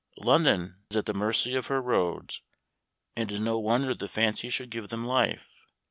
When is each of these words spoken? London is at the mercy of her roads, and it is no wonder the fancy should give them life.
London 0.17 0.77
is 0.89 0.97
at 0.97 1.05
the 1.05 1.13
mercy 1.13 1.53
of 1.55 1.67
her 1.67 1.79
roads, 1.79 2.41
and 3.15 3.29
it 3.31 3.35
is 3.35 3.39
no 3.39 3.59
wonder 3.59 3.93
the 3.93 4.07
fancy 4.07 4.49
should 4.49 4.71
give 4.71 4.89
them 4.89 5.05
life. 5.05 5.63